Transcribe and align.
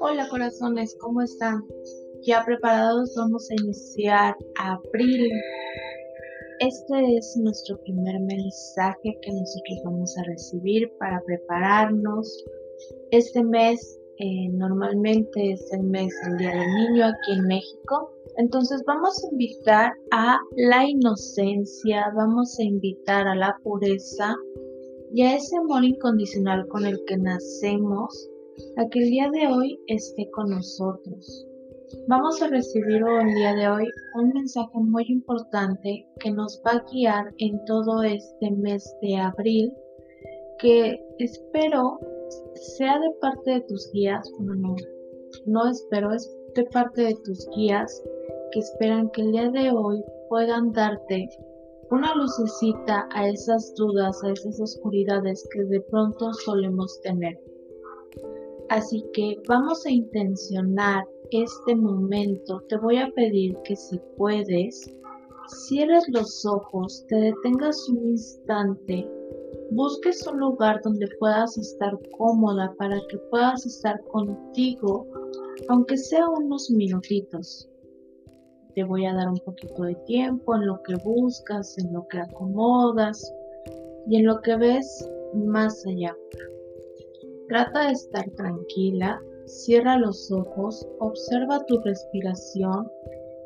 Hola 0.00 0.28
corazones, 0.28 0.96
¿cómo 1.00 1.22
están? 1.22 1.64
Ya 2.22 2.44
preparados 2.44 3.14
vamos 3.16 3.48
a 3.50 3.54
iniciar 3.62 4.36
abril. 4.58 5.30
Este 6.58 7.16
es 7.16 7.36
nuestro 7.36 7.78
primer 7.82 8.18
mensaje 8.20 9.16
que 9.22 9.30
nosotros 9.30 9.78
vamos 9.84 10.18
a 10.18 10.24
recibir 10.24 10.90
para 10.98 11.22
prepararnos. 11.24 12.44
Este 13.12 13.44
mes 13.44 14.00
eh, 14.18 14.48
normalmente 14.52 15.52
es 15.52 15.72
el 15.72 15.84
mes 15.84 16.12
del 16.24 16.38
Día 16.38 16.50
del 16.50 16.74
Niño 16.74 17.04
aquí 17.04 17.32
en 17.32 17.46
México. 17.46 18.15
Entonces 18.38 18.82
vamos 18.86 19.22
a 19.24 19.28
invitar 19.32 19.92
a 20.10 20.38
la 20.56 20.88
inocencia, 20.88 22.12
vamos 22.14 22.58
a 22.58 22.64
invitar 22.64 23.26
a 23.26 23.34
la 23.34 23.56
pureza 23.62 24.36
y 25.12 25.22
a 25.22 25.36
ese 25.36 25.56
amor 25.56 25.84
incondicional 25.84 26.66
con 26.68 26.84
el 26.84 27.02
que 27.06 27.16
nacemos 27.16 28.30
a 28.76 28.86
que 28.88 28.98
el 28.98 29.10
día 29.10 29.30
de 29.30 29.46
hoy 29.46 29.80
esté 29.86 30.30
con 30.30 30.50
nosotros. 30.50 31.46
Vamos 32.08 32.42
a 32.42 32.48
recibir 32.48 33.02
el 33.02 33.34
día 33.34 33.54
de 33.54 33.68
hoy 33.68 33.88
un 34.16 34.30
mensaje 34.30 34.78
muy 34.78 35.04
importante 35.08 36.06
que 36.20 36.30
nos 36.30 36.60
va 36.66 36.72
a 36.72 36.84
guiar 36.92 37.32
en 37.38 37.64
todo 37.64 38.02
este 38.02 38.50
mes 38.50 38.94
de 39.00 39.16
abril 39.16 39.72
que 40.58 41.00
espero 41.18 41.98
sea 42.76 42.98
de 42.98 43.10
parte 43.20 43.50
de 43.52 43.60
tus 43.62 43.90
guías, 43.92 44.30
bueno, 44.38 44.54
no, 44.56 44.76
no 45.46 45.70
espero, 45.70 46.12
es 46.12 46.28
parte 46.64 47.02
de 47.02 47.14
tus 47.24 47.48
guías 47.54 48.02
que 48.52 48.60
esperan 48.60 49.10
que 49.10 49.22
el 49.22 49.32
día 49.32 49.50
de 49.50 49.70
hoy 49.70 50.02
puedan 50.28 50.72
darte 50.72 51.28
una 51.90 52.14
lucecita 52.14 53.08
a 53.12 53.28
esas 53.28 53.74
dudas, 53.76 54.22
a 54.24 54.32
esas 54.32 54.60
oscuridades 54.60 55.48
que 55.52 55.64
de 55.64 55.80
pronto 55.82 56.32
solemos 56.44 57.00
tener. 57.02 57.38
Así 58.68 59.04
que 59.12 59.40
vamos 59.48 59.86
a 59.86 59.90
intencionar 59.90 61.04
este 61.30 61.76
momento. 61.76 62.60
Te 62.68 62.76
voy 62.78 62.96
a 62.96 63.10
pedir 63.14 63.56
que 63.64 63.76
si 63.76 64.00
puedes, 64.16 64.92
cierres 65.48 66.04
los 66.08 66.44
ojos, 66.44 67.04
te 67.08 67.16
detengas 67.16 67.88
un 67.88 68.10
instante, 68.10 69.08
busques 69.70 70.26
un 70.26 70.40
lugar 70.40 70.80
donde 70.82 71.06
puedas 71.20 71.56
estar 71.56 71.96
cómoda 72.18 72.74
para 72.78 73.00
que 73.08 73.18
puedas 73.30 73.64
estar 73.64 74.02
contigo, 74.08 75.06
aunque 75.68 75.96
sea 75.96 76.28
unos 76.28 76.70
minutitos. 76.70 77.68
Te 78.74 78.84
voy 78.84 79.06
a 79.06 79.14
dar 79.14 79.28
un 79.28 79.38
poquito 79.38 79.82
de 79.84 79.94
tiempo 80.06 80.54
en 80.54 80.66
lo 80.66 80.82
que 80.82 80.96
buscas, 80.96 81.76
en 81.78 81.92
lo 81.92 82.06
que 82.08 82.18
acomodas 82.18 83.32
y 84.06 84.16
en 84.16 84.26
lo 84.26 84.40
que 84.42 84.56
ves 84.56 85.08
más 85.34 85.84
allá. 85.86 86.14
Trata 87.48 87.86
de 87.86 87.92
estar 87.92 88.28
tranquila, 88.32 89.20
cierra 89.46 89.98
los 89.98 90.30
ojos, 90.30 90.86
observa 90.98 91.64
tu 91.66 91.80
respiración, 91.80 92.86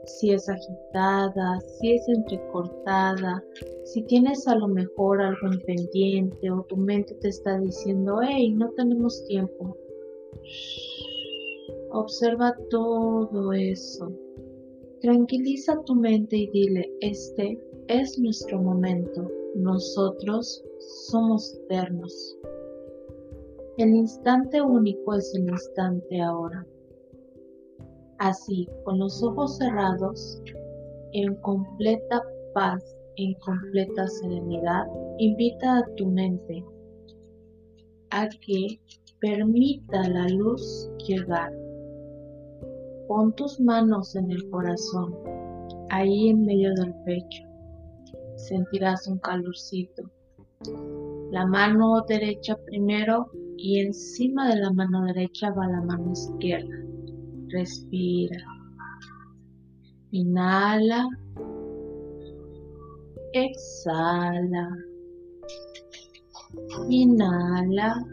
si 0.06 0.32
es 0.32 0.48
agitada, 0.48 1.60
si 1.60 1.92
es 1.92 2.08
entrecortada, 2.08 3.44
si 3.84 4.02
tienes 4.04 4.48
a 4.48 4.56
lo 4.56 4.68
mejor 4.68 5.20
algo 5.20 5.46
en 5.52 5.60
pendiente 5.60 6.50
o 6.50 6.62
tu 6.64 6.76
mente 6.76 7.14
te 7.16 7.28
está 7.28 7.58
diciendo, 7.58 8.20
hey, 8.22 8.52
no 8.52 8.70
tenemos 8.70 9.24
tiempo. 9.26 9.76
Observa 11.92 12.54
todo 12.70 13.52
eso. 13.52 14.12
Tranquiliza 15.00 15.82
tu 15.84 15.94
mente 15.94 16.36
y 16.36 16.50
dile, 16.50 16.88
este 17.00 17.60
es 17.88 18.18
nuestro 18.18 18.62
momento. 18.62 19.28
Nosotros 19.56 20.62
somos 21.08 21.54
eternos. 21.54 22.38
El 23.78 23.94
instante 23.94 24.62
único 24.62 25.14
es 25.14 25.34
el 25.34 25.48
instante 25.48 26.20
ahora. 26.20 26.66
Así, 28.18 28.68
con 28.84 28.98
los 28.98 29.22
ojos 29.22 29.56
cerrados, 29.56 30.42
en 31.12 31.34
completa 31.36 32.22
paz, 32.54 32.84
en 33.16 33.34
completa 33.34 34.06
serenidad, 34.06 34.86
invita 35.18 35.78
a 35.78 35.94
tu 35.96 36.06
mente 36.06 36.64
a 38.10 38.28
que 38.28 38.80
permita 39.20 40.08
la 40.08 40.28
luz 40.28 40.90
llegar. 41.06 41.52
Pon 43.10 43.32
tus 43.34 43.58
manos 43.58 44.14
en 44.14 44.30
el 44.30 44.48
corazón, 44.50 45.12
ahí 45.88 46.28
en 46.28 46.44
medio 46.44 46.72
del 46.74 46.94
pecho. 47.04 47.42
Sentirás 48.36 49.08
un 49.08 49.18
calorcito. 49.18 50.08
La 51.32 51.44
mano 51.44 52.04
derecha 52.06 52.56
primero 52.66 53.32
y 53.56 53.80
encima 53.80 54.48
de 54.48 54.60
la 54.60 54.72
mano 54.72 55.06
derecha 55.06 55.50
va 55.50 55.66
la 55.66 55.80
mano 55.80 56.12
izquierda. 56.12 56.86
Respira. 57.48 58.44
Inhala. 60.12 61.08
Exhala. 63.32 64.70
Inhala. 66.88 68.06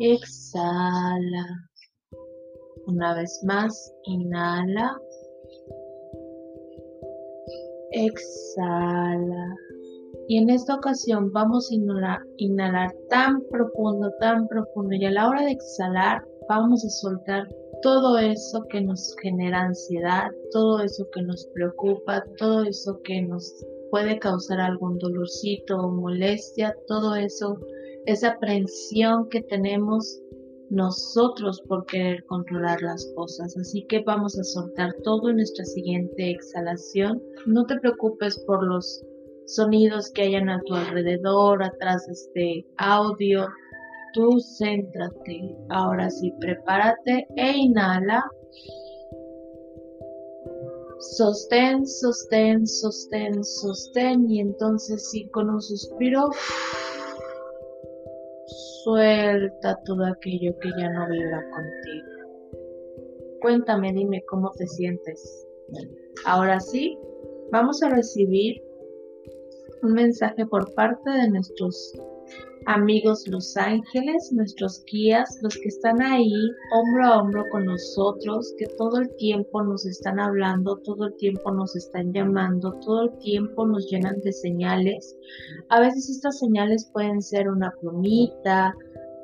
Exhala. 0.00 1.70
Una 2.86 3.14
vez 3.14 3.42
más, 3.44 3.92
inhala. 4.04 5.00
Exhala. 7.90 9.56
Y 10.28 10.38
en 10.38 10.50
esta 10.50 10.74
ocasión 10.74 11.32
vamos 11.32 11.70
a 11.70 11.74
inhalar, 12.36 12.92
tan 13.08 13.42
profundo, 13.50 14.12
tan 14.20 14.46
profundo. 14.48 14.94
Y 14.94 15.04
a 15.04 15.10
la 15.10 15.28
hora 15.28 15.44
de 15.44 15.52
exhalar, 15.52 16.24
vamos 16.48 16.84
a 16.84 16.90
soltar 16.90 17.48
todo 17.82 18.18
eso 18.18 18.64
que 18.70 18.80
nos 18.80 19.14
genera 19.20 19.62
ansiedad, 19.62 20.30
todo 20.52 20.80
eso 20.80 21.08
que 21.12 21.22
nos 21.22 21.46
preocupa, 21.54 22.24
todo 22.38 22.64
eso 22.64 23.00
que 23.02 23.22
nos 23.22 23.52
puede 23.90 24.18
causar 24.18 24.60
algún 24.60 24.98
dolorcito 24.98 25.76
o 25.76 25.90
molestia, 25.90 26.74
todo 26.86 27.14
eso, 27.14 27.58
esa 28.06 28.30
aprensión 28.30 29.28
que 29.28 29.42
tenemos 29.42 30.20
nosotros 30.70 31.62
por 31.68 31.86
querer 31.86 32.24
controlar 32.24 32.82
las 32.82 33.12
cosas. 33.14 33.56
Así 33.56 33.84
que 33.88 34.00
vamos 34.00 34.38
a 34.38 34.44
soltar 34.44 34.94
todo 35.04 35.30
en 35.30 35.36
nuestra 35.36 35.64
siguiente 35.64 36.30
exhalación. 36.30 37.22
No 37.46 37.64
te 37.66 37.78
preocupes 37.78 38.38
por 38.46 38.64
los 38.64 39.04
sonidos 39.46 40.10
que 40.10 40.22
hayan 40.22 40.48
a 40.48 40.60
tu 40.66 40.74
alrededor, 40.74 41.62
atrás 41.62 42.06
de 42.06 42.12
este 42.12 42.66
audio. 42.78 43.46
Tú 44.12 44.38
céntrate. 44.58 45.56
Ahora 45.68 46.10
sí, 46.10 46.32
prepárate 46.40 47.26
e 47.36 47.52
inhala. 47.52 48.24
Sostén, 50.98 51.86
sostén, 51.86 52.66
sostén, 52.66 53.44
sostén. 53.44 54.28
Y 54.30 54.40
entonces 54.40 55.10
sí, 55.10 55.28
con 55.28 55.50
un 55.50 55.60
suspiro, 55.60 56.30
suelta 58.86 59.76
todo 59.84 60.04
aquello 60.06 60.56
que 60.60 60.68
ya 60.78 60.88
no 60.90 61.08
vibra 61.08 61.42
contigo. 61.50 62.06
Cuéntame, 63.40 63.92
dime 63.92 64.22
cómo 64.28 64.52
te 64.52 64.64
sientes. 64.68 65.48
Ahora 66.24 66.60
sí, 66.60 66.96
vamos 67.50 67.82
a 67.82 67.88
recibir 67.88 68.62
un 69.82 69.92
mensaje 69.92 70.46
por 70.46 70.72
parte 70.74 71.10
de 71.10 71.28
nuestros 71.30 71.94
amigos 72.66 73.26
los 73.28 73.56
ángeles, 73.56 74.32
nuestros 74.32 74.84
guías, 74.90 75.38
los 75.42 75.56
que 75.56 75.68
están 75.68 76.02
ahí 76.02 76.32
hombro 76.72 77.04
a 77.04 77.18
hombro 77.18 77.44
con 77.50 77.64
nosotros, 77.64 78.52
que 78.58 78.66
todo 78.76 78.98
el 78.98 79.14
tiempo 79.16 79.62
nos 79.62 79.86
están 79.86 80.18
hablando, 80.18 80.76
todo 80.78 81.06
el 81.06 81.16
tiempo 81.16 81.52
nos 81.52 81.74
están 81.76 82.12
llamando, 82.12 82.72
todo 82.80 83.04
el 83.04 83.18
tiempo 83.18 83.66
nos 83.66 83.88
llenan 83.90 84.20
de 84.20 84.32
señales. 84.32 85.16
A 85.70 85.80
veces 85.80 86.10
estas 86.10 86.38
señales 86.38 86.90
pueden 86.92 87.22
ser 87.22 87.48
una 87.48 87.72
plumita, 87.80 88.74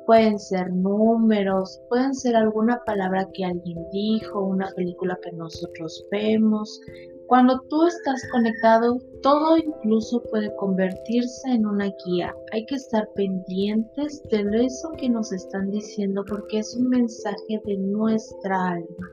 pueden 0.05 0.39
ser 0.39 0.71
números, 0.71 1.79
pueden 1.89 2.13
ser 2.13 2.35
alguna 2.35 2.81
palabra 2.85 3.27
que 3.33 3.45
alguien 3.45 3.77
dijo, 3.91 4.41
una 4.41 4.69
película 4.75 5.17
que 5.21 5.31
nosotros 5.33 6.05
vemos, 6.11 6.81
cuando 7.27 7.59
tú 7.69 7.87
estás 7.87 8.21
conectado, 8.31 8.97
todo 9.21 9.57
incluso 9.57 10.21
puede 10.23 10.53
convertirse 10.55 11.49
en 11.49 11.65
una 11.65 11.91
guía. 12.05 12.35
Hay 12.51 12.65
que 12.65 12.75
estar 12.75 13.07
pendientes 13.15 14.21
de 14.29 14.65
eso 14.65 14.91
que 14.97 15.09
nos 15.09 15.31
están 15.31 15.71
diciendo 15.71 16.23
porque 16.27 16.59
es 16.59 16.75
un 16.75 16.89
mensaje 16.89 17.61
de 17.65 17.77
nuestra 17.77 18.71
alma. 18.71 19.11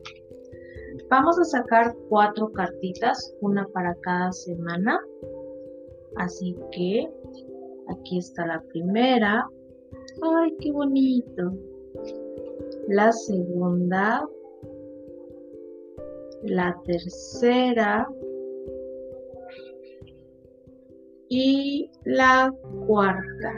Vamos 1.09 1.39
a 1.39 1.45
sacar 1.45 1.95
cuatro 2.09 2.53
cartitas, 2.53 3.35
una 3.41 3.67
para 3.69 3.95
cada 3.97 4.33
semana. 4.33 5.01
Así 6.17 6.57
que 6.73 7.09
aquí 7.89 8.19
está 8.19 8.47
la 8.47 8.61
primera. 8.73 9.47
¡Ay, 10.23 10.55
qué 10.61 10.73
bonito! 10.73 11.53
La 12.89 13.13
segunda, 13.13 14.29
la 16.43 16.77
tercera, 16.85 18.09
y 21.31 21.89
la 22.05 22.53
cuarta. 22.87 23.55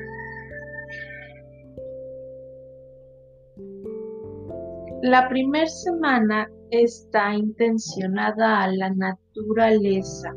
La 5.02 5.28
primera 5.28 5.66
semana 5.66 6.48
está 6.70 7.34
intencionada 7.34 8.62
a 8.62 8.72
la 8.72 8.90
naturaleza. 8.90 10.32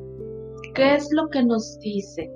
¿Qué 0.73 0.95
es 0.95 1.09
lo 1.11 1.27
que 1.29 1.43
nos 1.43 1.77
dice? 1.79 2.31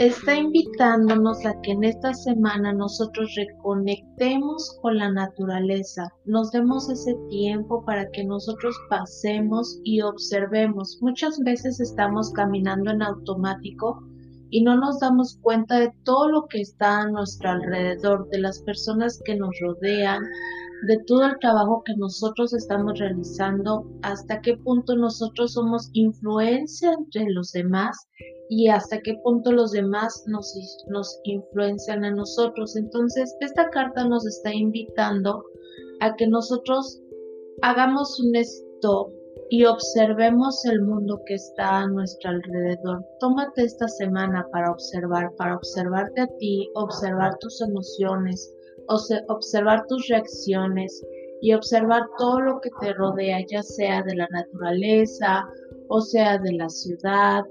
Está 0.00 0.34
invitándonos 0.34 1.44
a 1.44 1.60
que 1.60 1.72
en 1.72 1.84
esta 1.84 2.14
semana 2.14 2.72
nosotros 2.72 3.34
reconectemos 3.36 4.78
con 4.80 4.96
la 4.96 5.12
naturaleza, 5.12 6.08
nos 6.24 6.50
demos 6.52 6.88
ese 6.88 7.14
tiempo 7.28 7.84
para 7.84 8.10
que 8.10 8.24
nosotros 8.24 8.74
pasemos 8.88 9.78
y 9.84 10.00
observemos. 10.00 10.96
Muchas 11.02 11.38
veces 11.40 11.80
estamos 11.80 12.32
caminando 12.32 12.90
en 12.90 13.02
automático 13.02 14.02
y 14.48 14.62
no 14.62 14.74
nos 14.74 15.00
damos 15.00 15.38
cuenta 15.42 15.78
de 15.78 15.92
todo 16.04 16.30
lo 16.30 16.46
que 16.46 16.62
está 16.62 17.02
a 17.02 17.10
nuestro 17.10 17.50
alrededor, 17.50 18.26
de 18.30 18.38
las 18.38 18.62
personas 18.62 19.20
que 19.26 19.36
nos 19.36 19.54
rodean, 19.60 20.22
de 20.86 20.98
todo 21.06 21.24
el 21.24 21.38
trabajo 21.38 21.82
que 21.84 21.94
nosotros 21.96 22.52
estamos 22.54 22.98
realizando, 22.98 23.86
hasta 24.02 24.40
qué 24.40 24.56
punto 24.56 24.96
nosotros 24.96 25.52
somos 25.52 25.90
influencia 25.92 26.92
entre 26.92 27.30
los 27.30 27.52
demás 27.52 28.08
y 28.48 28.68
hasta 28.68 29.00
qué 29.00 29.14
punto 29.22 29.52
los 29.52 29.72
demás 29.72 30.24
nos, 30.26 30.54
influencian 31.24 32.04
a 32.04 32.10
nosotros. 32.10 32.76
Entonces, 32.76 33.36
esta 33.40 33.68
carta 33.70 34.04
nos 34.08 34.26
está 34.26 34.52
invitando 34.52 35.44
a 36.00 36.16
que 36.16 36.26
nosotros 36.26 37.00
hagamos 37.62 38.18
un 38.20 38.34
stop 38.36 39.12
y 39.50 39.64
observemos 39.64 40.64
el 40.64 40.82
mundo 40.82 41.20
que 41.26 41.34
está 41.34 41.80
a 41.80 41.86
nuestro 41.88 42.30
alrededor. 42.30 43.04
Tómate 43.18 43.64
esta 43.64 43.88
semana 43.88 44.46
para 44.52 44.70
observar, 44.70 45.34
para 45.36 45.56
observarte 45.56 46.22
a 46.22 46.28
ti, 46.38 46.70
observar 46.74 47.36
tus 47.38 47.60
emociones, 47.60 48.54
observar 48.88 49.86
tus 49.88 50.08
reacciones 50.08 51.04
y 51.42 51.54
observar 51.54 52.02
todo 52.18 52.40
lo 52.40 52.60
que 52.60 52.70
te 52.80 52.92
rodea, 52.92 53.38
ya 53.48 53.62
sea 53.62 54.02
de 54.02 54.14
la 54.14 54.28
naturaleza 54.30 55.48
o 55.88 56.00
sea 56.00 56.38
de 56.38 56.52
la 56.52 56.68
ciudad, 56.68 57.42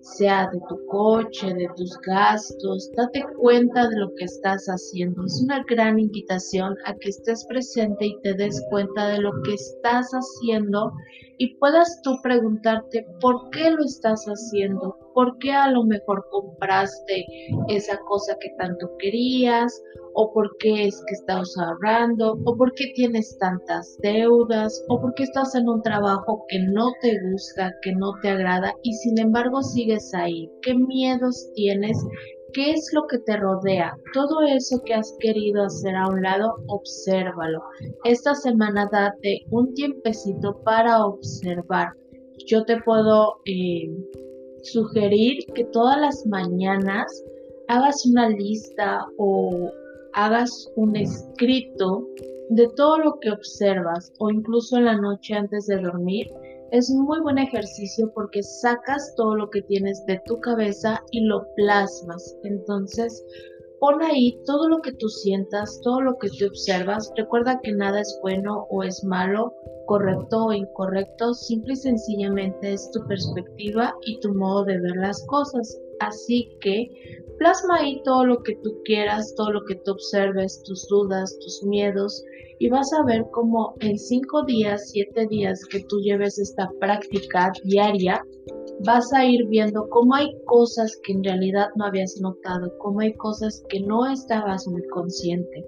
sea 0.00 0.48
de 0.52 0.60
tu 0.68 0.86
coche, 0.86 1.52
de 1.52 1.68
tus 1.76 1.98
gastos, 2.06 2.90
date 2.96 3.24
cuenta 3.36 3.88
de 3.88 3.96
lo 3.96 4.14
que 4.14 4.24
estás 4.24 4.66
haciendo. 4.66 5.24
Es 5.24 5.42
una 5.42 5.64
gran 5.68 5.98
invitación 5.98 6.76
a 6.84 6.94
que 6.94 7.10
estés 7.10 7.44
presente 7.46 8.06
y 8.06 8.20
te 8.22 8.34
des 8.34 8.64
cuenta 8.70 9.08
de 9.08 9.18
lo 9.18 9.32
que 9.42 9.54
estás 9.54 10.10
haciendo 10.12 10.92
y 11.38 11.56
puedas 11.56 12.00
tú 12.02 12.16
preguntarte 12.22 13.04
por 13.20 13.50
qué 13.50 13.70
lo 13.70 13.84
estás 13.84 14.24
haciendo, 14.26 14.96
por 15.18 15.36
qué 15.38 15.50
a 15.50 15.68
lo 15.72 15.82
mejor 15.82 16.24
compraste 16.30 17.26
esa 17.66 17.98
cosa 18.06 18.36
que 18.40 18.50
tanto 18.56 18.88
querías 19.00 19.82
o 20.14 20.32
por 20.32 20.56
qué 20.60 20.86
es 20.86 21.02
que 21.08 21.14
estás 21.14 21.56
ahorrando, 21.58 22.38
o 22.44 22.56
por 22.56 22.72
qué 22.74 22.92
tienes 22.94 23.36
tantas 23.38 23.98
deudas, 24.00 24.80
o 24.88 25.00
por 25.00 25.14
qué 25.14 25.24
estás 25.24 25.56
en 25.56 25.68
un 25.68 25.82
trabajo 25.82 26.44
que 26.46 26.60
no 26.60 26.92
te 27.00 27.18
gusta, 27.32 27.74
que 27.82 27.96
no 27.96 28.12
te 28.22 28.28
agrada 28.28 28.72
y 28.84 28.92
sin 28.92 29.18
embargo 29.18 29.60
sigues 29.60 30.14
ahí. 30.14 30.48
¿Qué 30.62 30.76
miedos 30.76 31.50
tienes? 31.52 31.98
¿Qué 32.52 32.70
es 32.70 32.88
lo 32.92 33.08
que 33.08 33.18
te 33.18 33.38
rodea? 33.38 33.98
Todo 34.14 34.42
eso 34.42 34.80
que 34.84 34.94
has 34.94 35.16
querido 35.18 35.64
hacer 35.64 35.96
a 35.96 36.06
un 36.06 36.22
lado, 36.22 36.54
obsérvalo. 36.68 37.60
Esta 38.04 38.36
semana 38.36 38.88
date 38.92 39.40
un 39.50 39.74
tiempecito 39.74 40.62
para 40.62 41.04
observar. 41.04 41.88
Yo 42.46 42.64
te 42.64 42.80
puedo 42.82 43.40
eh, 43.46 43.90
sugerir 44.62 45.44
que 45.54 45.64
todas 45.64 46.00
las 46.00 46.26
mañanas 46.26 47.24
hagas 47.68 48.04
una 48.06 48.28
lista 48.28 49.06
o 49.18 49.70
hagas 50.14 50.70
un 50.76 50.96
escrito 50.96 52.06
de 52.50 52.68
todo 52.76 52.98
lo 52.98 53.20
que 53.20 53.30
observas 53.30 54.12
o 54.18 54.30
incluso 54.30 54.78
en 54.78 54.86
la 54.86 54.96
noche 54.96 55.34
antes 55.34 55.66
de 55.66 55.76
dormir, 55.76 56.32
es 56.70 56.90
un 56.90 57.04
muy 57.04 57.20
buen 57.20 57.38
ejercicio 57.38 58.10
porque 58.14 58.42
sacas 58.42 59.14
todo 59.16 59.34
lo 59.34 59.50
que 59.50 59.62
tienes 59.62 60.04
de 60.06 60.20
tu 60.26 60.38
cabeza 60.40 61.02
y 61.10 61.20
lo 61.20 61.46
plasmas. 61.54 62.36
Entonces, 62.42 63.24
pon 63.80 64.02
ahí 64.02 64.38
todo 64.44 64.68
lo 64.68 64.80
que 64.80 64.92
tú 64.92 65.08
sientas, 65.08 65.80
todo 65.82 66.00
lo 66.00 66.18
que 66.18 66.28
tú 66.28 66.46
observas. 66.46 67.12
Recuerda 67.16 67.60
que 67.62 67.72
nada 67.72 68.00
es 68.00 68.18
bueno 68.22 68.66
o 68.70 68.82
es 68.82 69.02
malo, 69.04 69.54
correcto 69.86 70.46
o 70.46 70.52
incorrecto, 70.52 71.34
simple 71.34 71.72
y 71.72 71.76
sencillamente 71.76 72.72
es 72.72 72.90
tu 72.90 73.06
perspectiva 73.06 73.94
y 74.02 74.20
tu 74.20 74.34
modo 74.34 74.64
de 74.64 74.78
ver 74.78 74.96
las 74.96 75.24
cosas. 75.26 75.78
Así 76.00 76.48
que 76.60 76.88
plasma 77.38 77.78
ahí 77.78 78.02
todo 78.04 78.24
lo 78.24 78.42
que 78.42 78.56
tú 78.62 78.80
quieras, 78.84 79.34
todo 79.36 79.52
lo 79.52 79.64
que 79.64 79.76
tú 79.76 79.92
observes, 79.92 80.62
tus 80.64 80.86
dudas, 80.88 81.36
tus 81.40 81.62
miedos, 81.64 82.24
y 82.58 82.68
vas 82.68 82.92
a 82.92 83.04
ver 83.04 83.24
cómo 83.32 83.74
en 83.80 83.98
cinco 83.98 84.44
días, 84.44 84.90
siete 84.90 85.26
días 85.28 85.64
que 85.70 85.84
tú 85.84 86.00
lleves 86.00 86.38
esta 86.38 86.68
práctica 86.80 87.52
diaria, 87.64 88.24
vas 88.84 89.12
a 89.12 89.24
ir 89.24 89.46
viendo 89.48 89.88
cómo 89.88 90.14
hay 90.14 90.30
cosas 90.46 90.98
que 91.02 91.12
en 91.12 91.24
realidad 91.24 91.68
no 91.76 91.86
habías 91.86 92.20
notado, 92.20 92.72
cómo 92.78 93.00
hay 93.00 93.14
cosas 93.14 93.62
que 93.68 93.80
no 93.80 94.06
estabas 94.06 94.66
muy 94.66 94.86
consciente. 94.88 95.66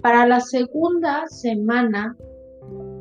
Para 0.00 0.26
la 0.26 0.40
segunda 0.40 1.26
semana 1.28 2.16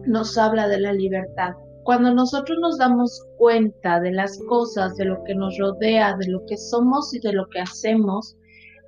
nos 0.05 0.37
habla 0.37 0.67
de 0.67 0.79
la 0.79 0.93
libertad. 0.93 1.53
Cuando 1.83 2.13
nosotros 2.13 2.57
nos 2.61 2.77
damos 2.77 3.25
cuenta 3.37 3.99
de 3.99 4.11
las 4.11 4.39
cosas, 4.47 4.95
de 4.95 5.05
lo 5.05 5.23
que 5.23 5.35
nos 5.35 5.57
rodea, 5.57 6.15
de 6.17 6.27
lo 6.29 6.45
que 6.45 6.57
somos 6.57 7.13
y 7.13 7.19
de 7.19 7.33
lo 7.33 7.47
que 7.49 7.59
hacemos, 7.59 8.37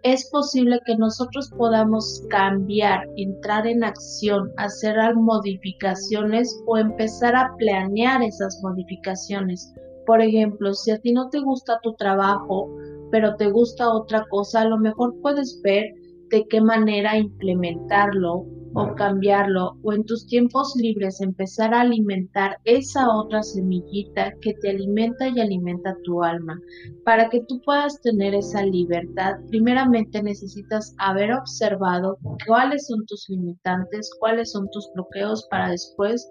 es 0.03 0.29
posible 0.29 0.79
que 0.85 0.95
nosotros 0.95 1.49
podamos 1.57 2.23
cambiar, 2.29 3.09
entrar 3.17 3.65
en 3.65 3.83
acción, 3.83 4.53
hacer 4.57 4.95
modificaciones 5.15 6.61
o 6.67 6.77
empezar 6.77 7.35
a 7.35 7.51
planear 7.57 8.21
esas 8.21 8.61
modificaciones. 8.61 9.73
Por 10.05 10.21
ejemplo, 10.21 10.73
si 10.73 10.91
a 10.91 10.99
ti 10.99 11.11
no 11.11 11.29
te 11.29 11.39
gusta 11.39 11.79
tu 11.81 11.93
trabajo, 11.95 12.69
pero 13.11 13.35
te 13.35 13.49
gusta 13.49 13.89
otra 13.89 14.25
cosa, 14.29 14.61
a 14.61 14.69
lo 14.69 14.77
mejor 14.77 15.15
puedes 15.21 15.61
ver 15.63 15.85
de 16.29 16.45
qué 16.47 16.61
manera 16.61 17.17
implementarlo 17.17 18.45
o 18.75 18.93
cambiarlo 18.95 19.77
o 19.83 19.93
en 19.93 20.03
tus 20.03 20.27
tiempos 20.27 20.73
libres 20.75 21.21
empezar 21.21 21.73
a 21.73 21.81
alimentar 21.81 22.57
esa 22.65 23.07
otra 23.09 23.41
semillita 23.41 24.33
que 24.41 24.53
te 24.55 24.69
alimenta 24.69 25.29
y 25.29 25.39
alimenta 25.39 25.95
tu 26.03 26.21
alma. 26.21 26.59
Para 27.05 27.29
que 27.29 27.41
tú 27.47 27.61
puedas 27.61 28.01
tener 28.01 28.35
esa 28.35 28.63
libertad, 28.63 29.35
primeramente 29.47 30.21
necesitas 30.21 30.93
haber 30.97 31.31
observado 31.31 32.17
cuáles 32.47 32.87
son 32.87 33.05
tus 33.05 33.29
limitantes, 33.29 34.09
cuáles 34.19 34.51
son 34.51 34.67
tus 34.71 34.89
bloqueos 34.93 35.47
para 35.49 35.69
después 35.69 36.27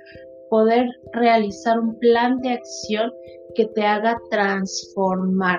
poder 0.54 0.86
realizar 1.12 1.80
un 1.80 1.98
plan 1.98 2.40
de 2.40 2.50
acción 2.50 3.12
que 3.56 3.66
te 3.74 3.82
haga 3.82 4.16
transformar. 4.30 5.58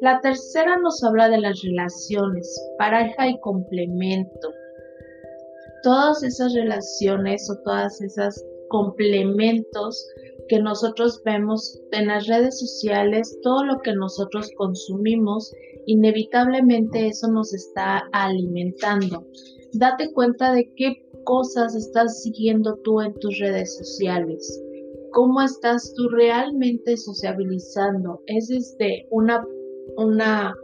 La 0.00 0.22
tercera 0.22 0.78
nos 0.78 1.04
habla 1.04 1.28
de 1.28 1.36
las 1.36 1.60
relaciones, 1.62 2.48
pareja 2.78 3.28
y 3.28 3.38
complemento 3.40 4.48
todas 5.82 6.22
esas 6.22 6.54
relaciones 6.54 7.48
o 7.50 7.56
todas 7.62 8.00
esas 8.00 8.42
complementos 8.68 10.08
que 10.48 10.60
nosotros 10.60 11.20
vemos 11.22 11.78
en 11.92 12.08
las 12.08 12.26
redes 12.26 12.58
sociales, 12.58 13.38
todo 13.42 13.64
lo 13.64 13.80
que 13.80 13.92
nosotros 13.92 14.50
consumimos, 14.56 15.52
inevitablemente 15.84 17.06
eso 17.06 17.28
nos 17.28 17.52
está 17.52 18.08
alimentando. 18.12 19.26
Date 19.74 20.10
cuenta 20.14 20.54
de 20.54 20.72
qué 20.74 21.06
cosas 21.24 21.74
estás 21.74 22.22
siguiendo 22.22 22.76
tú 22.84 23.00
en 23.00 23.14
tus 23.14 23.38
redes 23.38 23.76
sociales. 23.76 24.62
¿Cómo 25.12 25.42
estás 25.42 25.92
tú 25.96 26.08
realmente 26.08 26.96
sociabilizando? 26.96 28.22
Es 28.26 28.48
desde 28.48 29.06
una, 29.10 29.44
una 29.96 30.54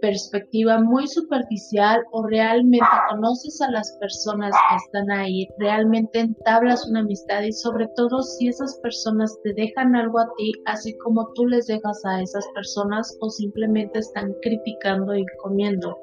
perspectiva 0.00 0.80
muy 0.80 1.06
superficial 1.06 2.02
o 2.12 2.26
realmente 2.26 2.86
conoces 3.10 3.60
a 3.60 3.70
las 3.70 3.92
personas 4.00 4.52
que 4.52 4.76
están 4.76 5.10
ahí, 5.10 5.48
realmente 5.58 6.20
entablas 6.20 6.88
una 6.88 7.00
amistad 7.00 7.42
y 7.42 7.52
sobre 7.52 7.86
todo 7.96 8.22
si 8.22 8.48
esas 8.48 8.78
personas 8.82 9.36
te 9.44 9.52
dejan 9.52 9.94
algo 9.94 10.18
a 10.18 10.28
ti, 10.36 10.52
así 10.66 10.96
como 10.98 11.30
tú 11.34 11.46
les 11.46 11.66
dejas 11.66 12.02
a 12.04 12.22
esas 12.22 12.46
personas 12.54 13.16
o 13.20 13.28
simplemente 13.28 13.98
están 13.98 14.34
criticando 14.42 15.14
y 15.14 15.24
comiendo. 15.42 15.96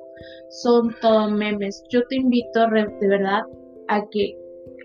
Son 0.50 0.96
todo 1.02 1.30
memes. 1.30 1.84
Yo 1.90 2.02
te 2.08 2.16
invito 2.16 2.62
de 2.62 3.08
verdad 3.08 3.44
a 3.88 4.08
que 4.10 4.38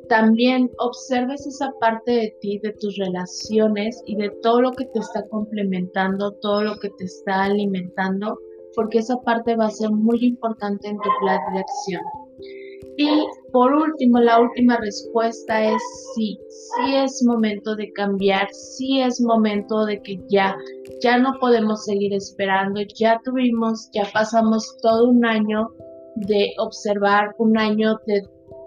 también 0.09 0.71
observes 0.79 1.47
esa 1.47 1.73
parte 1.81 2.11
de 2.13 2.37
ti, 2.41 2.59
de 2.63 2.73
tus 2.81 2.97
relaciones 2.97 4.03
y 4.07 4.17
de 4.17 4.31
todo 4.43 4.61
lo 4.61 4.73
que 4.73 4.85
te 4.87 4.99
está 4.99 5.27
complementando, 5.29 6.33
todo 6.43 6.65
lo 6.65 6.77
que 6.79 6.91
te 6.91 7.05
está 7.05 7.45
alimentando 7.45 8.39
porque 8.75 8.99
esa 8.99 9.21
parte 9.23 9.57
va 9.57 9.67
a 9.67 9.71
ser 9.71 9.91
muy 9.91 10.19
importante 10.25 10.89
en 10.89 10.97
tu 10.97 11.09
plan 11.21 11.41
de 11.53 11.61
acción. 11.61 12.03
Y 12.99 13.27
por 13.53 13.73
último, 13.73 14.19
la 14.21 14.41
última 14.41 14.77
respuesta 14.77 15.65
es 15.65 15.83
sí, 16.15 16.39
sí 16.49 16.95
es 16.95 17.23
momento 17.25 17.75
de 17.75 17.91
cambiar, 17.93 18.49
sí 18.53 19.01
es 19.01 19.21
momento 19.21 19.87
de 19.87 20.01
que 20.03 20.21
ya, 20.29 20.55
ya 21.03 21.17
no 21.19 21.39
podemos 21.41 21.85
seguir 21.85 22.13
esperando, 22.13 22.83
ya 22.95 23.19
tuvimos, 23.25 23.89
ya 23.95 24.07
pasamos 24.13 24.77
todo 24.83 25.09
un 25.09 25.25
año 25.25 25.71
de 26.17 26.53
observar, 26.59 27.35
un 27.39 27.57
año 27.57 27.99
de 28.07 28.23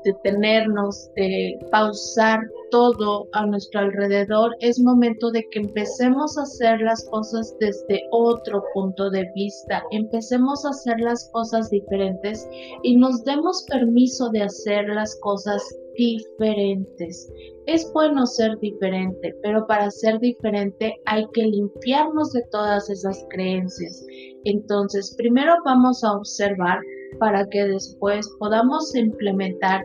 detenernos, 0.05 1.09
de 1.15 1.59
pausar 1.71 2.39
todo 2.71 3.27
a 3.33 3.45
nuestro 3.45 3.81
alrededor, 3.81 4.55
es 4.61 4.79
momento 4.79 5.31
de 5.31 5.45
que 5.51 5.59
empecemos 5.59 6.37
a 6.37 6.43
hacer 6.43 6.79
las 6.81 7.03
cosas 7.09 7.55
desde 7.59 8.01
otro 8.11 8.63
punto 8.73 9.09
de 9.09 9.29
vista, 9.35 9.83
empecemos 9.91 10.65
a 10.65 10.69
hacer 10.69 10.99
las 10.99 11.29
cosas 11.33 11.69
diferentes 11.69 12.47
y 12.83 12.95
nos 12.95 13.23
demos 13.25 13.65
permiso 13.69 14.29
de 14.29 14.43
hacer 14.43 14.87
las 14.87 15.15
cosas 15.21 15.61
diferentes. 15.97 17.31
Es 17.65 17.91
bueno 17.93 18.25
ser 18.25 18.57
diferente, 18.59 19.33
pero 19.41 19.65
para 19.67 19.89
ser 19.89 20.19
diferente 20.19 20.95
hay 21.05 21.25
que 21.33 21.43
limpiarnos 21.43 22.31
de 22.33 22.43
todas 22.51 22.89
esas 22.89 23.25
creencias. 23.29 24.05
Entonces, 24.43 25.15
primero 25.17 25.55
vamos 25.65 26.03
a 26.03 26.13
observar 26.13 26.79
para 27.19 27.47
que 27.47 27.63
después 27.65 28.29
podamos 28.39 28.93
implementar 28.95 29.81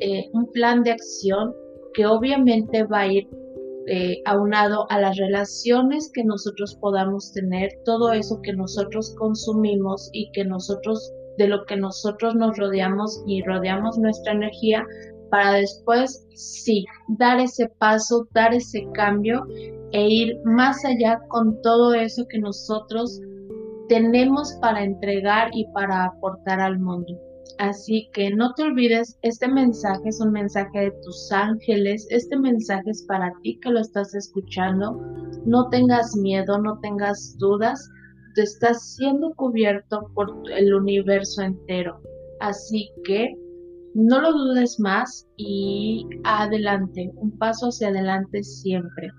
eh, 0.00 0.28
un 0.32 0.50
plan 0.52 0.82
de 0.82 0.92
acción 0.92 1.54
que 1.94 2.06
obviamente 2.06 2.84
va 2.84 3.00
a 3.00 3.06
ir 3.06 3.28
eh, 3.88 4.20
aunado 4.24 4.86
a 4.90 5.00
las 5.00 5.16
relaciones 5.16 6.10
que 6.12 6.24
nosotros 6.24 6.76
podamos 6.80 7.32
tener, 7.32 7.70
todo 7.84 8.12
eso 8.12 8.40
que 8.42 8.52
nosotros 8.52 9.14
consumimos 9.16 10.10
y 10.12 10.30
que 10.32 10.44
nosotros, 10.44 11.12
de 11.38 11.46
lo 11.46 11.64
que 11.66 11.76
nosotros 11.76 12.34
nos 12.34 12.58
rodeamos 12.58 13.22
y 13.26 13.42
rodeamos 13.42 13.96
nuestra 13.96 14.32
energía, 14.32 14.84
para 15.30 15.52
después, 15.52 16.26
sí, 16.34 16.84
dar 17.18 17.38
ese 17.38 17.68
paso, 17.78 18.26
dar 18.32 18.54
ese 18.54 18.86
cambio 18.94 19.44
e 19.92 20.08
ir 20.08 20.40
más 20.44 20.84
allá 20.84 21.20
con 21.28 21.60
todo 21.62 21.94
eso 21.94 22.26
que 22.28 22.38
nosotros 22.38 23.20
tenemos 23.88 24.52
para 24.60 24.82
entregar 24.82 25.50
y 25.52 25.64
para 25.72 26.06
aportar 26.06 26.60
al 26.60 26.78
mundo. 26.78 27.16
Así 27.58 28.08
que 28.12 28.30
no 28.30 28.52
te 28.54 28.64
olvides, 28.64 29.18
este 29.22 29.48
mensaje 29.48 30.08
es 30.08 30.20
un 30.20 30.32
mensaje 30.32 30.78
de 30.78 30.90
tus 31.02 31.32
ángeles, 31.32 32.06
este 32.10 32.36
mensaje 32.38 32.90
es 32.90 33.04
para 33.08 33.32
ti 33.42 33.58
que 33.60 33.70
lo 33.70 33.80
estás 33.80 34.14
escuchando. 34.14 35.00
No 35.44 35.68
tengas 35.70 36.14
miedo, 36.16 36.58
no 36.58 36.78
tengas 36.80 37.36
dudas, 37.38 37.90
te 38.34 38.42
estás 38.42 38.94
siendo 38.94 39.32
cubierto 39.34 40.10
por 40.14 40.30
el 40.50 40.74
universo 40.74 41.42
entero. 41.42 42.00
Así 42.40 42.90
que 43.04 43.34
no 43.94 44.20
lo 44.20 44.32
dudes 44.32 44.78
más 44.78 45.26
y 45.36 46.06
adelante, 46.24 47.10
un 47.16 47.36
paso 47.38 47.68
hacia 47.68 47.88
adelante 47.88 48.42
siempre. 48.42 49.10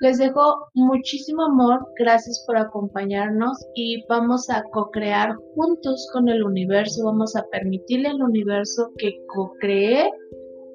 Les 0.00 0.18
dejo 0.18 0.68
muchísimo 0.74 1.44
amor, 1.44 1.86
gracias 1.98 2.44
por 2.46 2.58
acompañarnos 2.58 3.56
y 3.74 4.04
vamos 4.08 4.50
a 4.50 4.62
co-crear 4.64 5.34
juntos 5.54 6.06
con 6.12 6.28
el 6.28 6.42
universo, 6.42 7.06
vamos 7.06 7.34
a 7.34 7.46
permitirle 7.50 8.08
al 8.08 8.22
universo 8.22 8.90
que 8.98 9.12
co-cree 9.28 10.10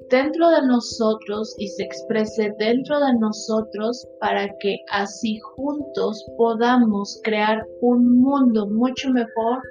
dentro 0.09 0.49
de 0.49 0.65
nosotros 0.65 1.55
y 1.59 1.67
se 1.67 1.83
exprese 1.83 2.51
dentro 2.57 2.99
de 2.99 3.13
nosotros 3.19 4.07
para 4.19 4.47
que 4.59 4.77
así 4.91 5.37
juntos 5.55 6.25
podamos 6.35 7.21
crear 7.23 7.63
un 7.81 8.21
mundo 8.21 8.67
mucho 8.71 9.11
mejor, 9.11 9.61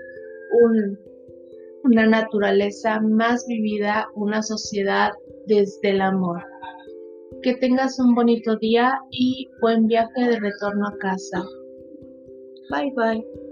una 1.83 2.07
naturaleza 2.07 3.00
más 3.00 3.45
vivida, 3.49 4.07
una 4.14 4.42
sociedad 4.42 5.11
desde 5.47 5.90
el 5.90 6.02
amor. 6.02 6.40
Que 7.43 7.55
tengas 7.55 7.99
un 7.99 8.15
bonito 8.15 8.57
día 8.57 8.99
y 9.11 9.49
buen 9.61 9.87
viaje 9.87 10.29
de 10.29 10.41
retorno 10.41 10.89
a 10.89 10.97
casa. 10.99 11.43
Bye 12.71 12.93
bye. 12.95 13.50